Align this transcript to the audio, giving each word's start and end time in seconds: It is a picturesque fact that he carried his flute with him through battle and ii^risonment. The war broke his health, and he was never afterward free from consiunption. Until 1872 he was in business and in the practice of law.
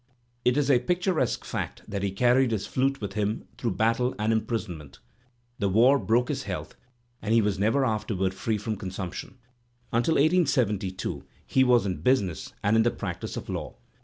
It 0.43 0.57
is 0.57 0.71
a 0.71 0.79
picturesque 0.79 1.45
fact 1.45 1.83
that 1.87 2.01
he 2.01 2.09
carried 2.09 2.49
his 2.49 2.65
flute 2.65 2.99
with 3.01 3.13
him 3.13 3.43
through 3.59 3.75
battle 3.75 4.15
and 4.17 4.33
ii^risonment. 4.33 4.97
The 5.59 5.69
war 5.69 5.99
broke 5.99 6.29
his 6.29 6.41
health, 6.45 6.75
and 7.21 7.35
he 7.35 7.41
was 7.43 7.59
never 7.59 7.85
afterward 7.85 8.33
free 8.33 8.57
from 8.57 8.77
consiunption. 8.77 9.35
Until 9.93 10.15
1872 10.15 11.23
he 11.45 11.63
was 11.63 11.85
in 11.85 12.01
business 12.01 12.51
and 12.63 12.75
in 12.75 12.81
the 12.81 12.89
practice 12.89 13.37
of 13.37 13.47
law. 13.47 13.75